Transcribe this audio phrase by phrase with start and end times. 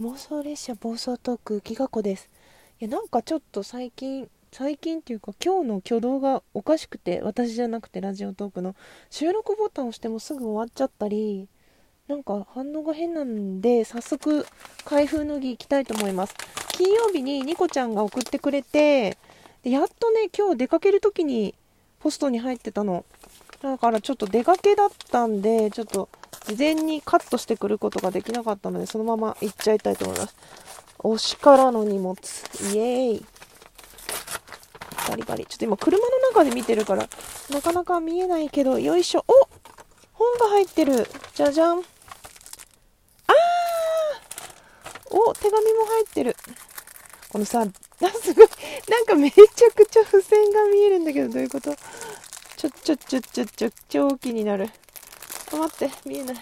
[0.00, 2.30] 妄想列車暴走トークギガ子です。
[2.80, 8.74] いやなんかちょっと最近最近っていうか今日の挙動がおかしくて私じゃなくてラジオトークの
[9.10, 11.46] 収録ボタンを押してもすぐ終わっちゃったり
[12.08, 14.46] なんか反応が変なんで早速
[14.86, 16.34] 開封の儀行きたいと思います。
[16.70, 19.18] 金曜日にニコちゃんが送ってくれて
[19.62, 21.54] でやっとね今日出かける時に
[22.00, 23.04] ポストに入ってたの。
[23.60, 26.08] だからちょっと出かけだったんでちょっと
[26.46, 30.36] 事前にカットしてくることができなかったのでそのまま行っちゃいたいと思います。
[30.98, 32.16] 推しからの荷物。
[32.74, 33.24] イエーイ。
[35.08, 35.46] バリバリ。
[35.46, 37.08] ちょっと今車の中で見てるから
[37.50, 39.24] なかなか見えないけどよいしょ。
[39.26, 39.32] お!
[40.12, 41.06] 本が入ってる。
[41.34, 41.78] じゃじゃん。
[41.78, 41.84] あー!
[45.10, 45.34] お!
[45.34, 46.36] 手紙も入ってる。
[47.30, 47.66] このさあ
[48.08, 48.48] すごい
[48.88, 49.42] なんかめちゃ
[49.74, 51.74] くちゃ付箋が見えるんだけどどういうこと？
[52.56, 54.68] ちょちょちょちょちょ超気になる。
[55.52, 56.36] あ待って見えない。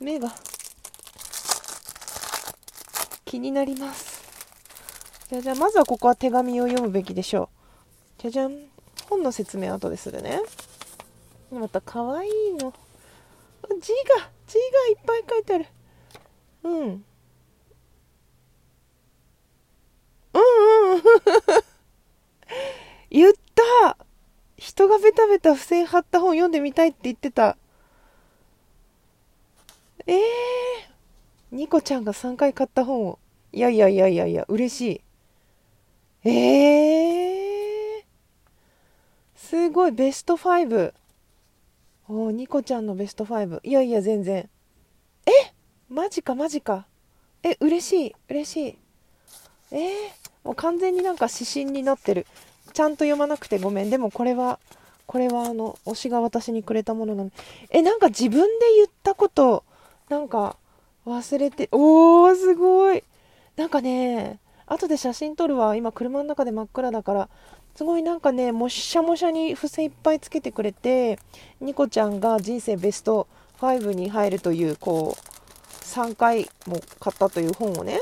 [0.00, 0.32] 目が。
[3.24, 4.20] 気になります。
[5.28, 7.50] じゃじゃまずはここは手紙を読むべきでしょ
[8.18, 8.22] う。
[8.22, 8.56] じゃじゃん。
[9.08, 10.40] 本の説明後でするね。
[11.52, 12.72] また可愛いの。
[13.80, 15.66] 字が字がいっぱい書いてある。
[16.64, 16.74] うん。
[16.74, 17.04] うん
[20.94, 21.02] うん。
[23.10, 23.96] 言った。
[24.56, 27.56] 人がベタベタ付箋貼った本読んでみたいって言ってた。
[30.06, 33.18] ええー、ニコちゃんが3回買った本を。
[33.52, 34.80] いやいやいやいやいや、嬉し
[36.24, 36.28] い。
[36.28, 38.02] ええー、
[39.36, 40.92] すごい、ベスト5。
[42.08, 43.60] おー、ニコちゃんのベスト5。
[43.62, 44.48] いやいや、全然。
[45.26, 45.30] え？
[45.88, 46.86] マジか、マジか。
[47.42, 48.78] え、嬉しい、嬉しい。
[49.72, 49.80] えー、
[50.44, 52.26] もう完全になんか指針になってる。
[52.72, 53.90] ちゃんと読まなくてごめん。
[53.90, 54.60] でもこれは、
[55.06, 57.30] これはあの、推しが私にくれたものなの。
[57.70, 59.64] え、なんか自分で言ったこと、
[60.10, 60.56] なんか
[61.06, 63.04] 忘れて、おー、すごい。
[63.56, 65.76] なんかね、後で写真撮るわ。
[65.76, 67.28] 今車の中で真っ暗だから。
[67.76, 71.20] すごいなんかね、もしゃもしゃに付箋いっぱいつけてくれて、
[71.60, 73.28] ニコちゃんが人生ベスト
[73.60, 78.00] 5に入るという、こう、3回も買ったという本をね、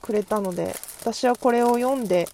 [0.00, 2.28] くれたので、私はこれを読んで、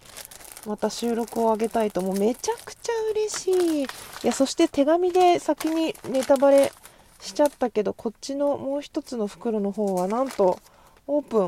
[0.67, 3.83] また収録を上げたいと、もうめちゃくちゃ嬉しい。
[3.85, 3.87] い
[4.23, 6.73] や、そして手紙で先にネタバレ
[7.21, 10.59] しちゃったけどこっちのもう一つの袋の方はなんと
[11.07, 11.47] オープン。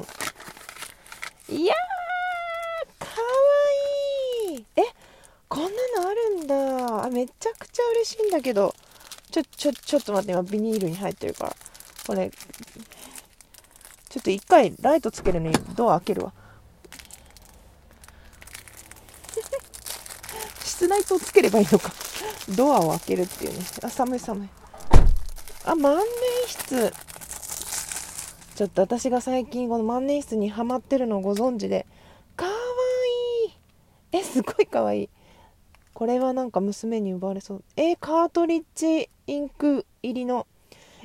[1.57, 3.17] いやーかわ
[4.51, 4.65] いい。
[4.77, 4.83] え
[5.49, 5.69] こんな
[6.03, 7.05] のあるんだ。
[7.05, 8.75] あめちゃくちゃ嬉しいんだけど。
[9.31, 11.57] ちょちょちょっと待って今ビニールに入ってるから。
[12.07, 16.33] これちょっと一回ライトつけるのにドア開けるわ。
[20.65, 21.93] 室内灯つければいいのか。
[22.57, 23.65] ドアを開けるっていうね。
[23.85, 24.49] あ寒い寒い。
[25.65, 26.05] あ、万年
[26.81, 26.93] 筆。
[28.57, 31.87] ちょっと私が最近この万年筆にハマってるのをご存知で。
[32.37, 33.53] かわいい。
[34.13, 35.09] え、すごいかわいい。
[35.93, 37.65] これはなんか娘に奪われそう。
[37.77, 40.47] え、カートリッジインク入りの。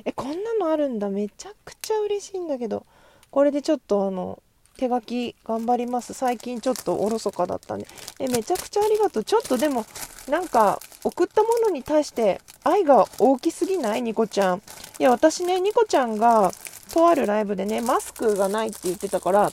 [0.06, 1.10] え、こんなのあるんだ。
[1.10, 2.86] めちゃくちゃ嬉しいんだけど。
[3.30, 4.42] これでちょっとあの、
[4.78, 6.14] 手書き頑張ります。
[6.14, 7.86] 最近ちょっとおろそかだったんで。
[8.20, 9.24] え、めちゃくちゃありがとう。
[9.24, 9.84] ちょっとでも、
[10.28, 14.62] なんか、送ったものに対して愛が大きすぎないニコちゃん。
[14.98, 16.50] いや、私ね、ニコちゃんが、
[16.92, 19.52] とあるライブでね、マスクがないって言ってたから、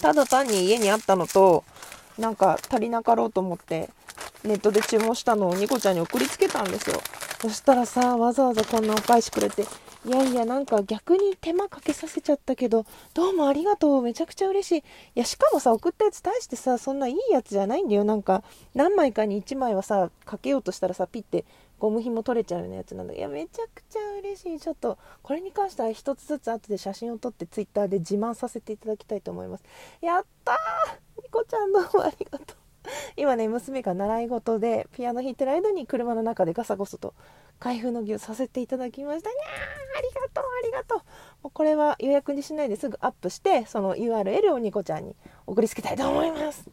[0.00, 1.64] ただ単に家にあったのと、
[2.18, 3.90] なんか足りなかろうと思って、
[4.42, 6.98] ネットで注文したのをニコちゃんに送りつけたんですよ。
[7.42, 9.66] そしたらさ、わざわざこんなお返しくれて、
[10.06, 12.84] いやいや、なんか逆に手間かけさせちゃったけど、
[13.14, 14.02] どうもありがとう。
[14.02, 14.78] めちゃくちゃ嬉しい。
[14.80, 14.82] い
[15.14, 18.04] や、しかもさ、送ったやつ大してさ、そんないいやつじゃないんだよ。
[18.04, 18.44] なんか、
[18.74, 21.46] 何枚かに1枚はさ、かけようとしたらさ、ピッて
[21.78, 24.60] ゴム紐取れちゃうようなやつなんだいや、めちゃくちゃ嬉しい。
[24.60, 29.64] ちょっと、これに関しては一つずつ後で写真を撮ってツイッターで自慢させていただきたいと思います。
[30.02, 32.63] やったーニコちゃんどうもありがとう。
[33.16, 37.14] 今ね、娘が習い事でピアノ弾いてる間に車の中でガサゴソと
[37.58, 39.30] 開封の儀をさせていただきました。
[39.30, 40.98] にゃーありがとうありがとう
[41.42, 45.16] もうこれは予約にしないですぐアップして、その URL をニコちゃんに
[45.46, 46.68] 送りつけたいと思います。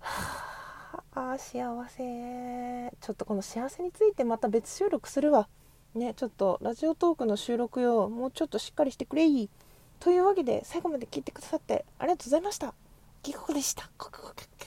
[0.00, 2.92] はあ、幸せ。
[3.00, 5.48] ちょっとこの幸せについてまた別収録するわ。
[5.94, 9.48] ね、ちょっとラジオトークの収録よ、もうちょっとしっかりしてくれい。
[10.00, 12.74] というわけで最後まで聞いてくださってありがとうございました。
[13.22, 13.90] ギコでした。
[13.98, 14.57] コクコク